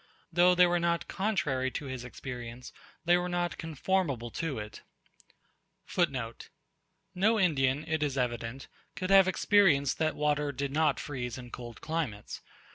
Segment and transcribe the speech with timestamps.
[0.33, 2.73] Though they were not contrary to his experience,
[3.05, 4.81] they were not conformable to it.
[7.15, 11.81] No Indian, it is evident, could have experience that water did not freeze in cold
[11.81, 12.41] climates.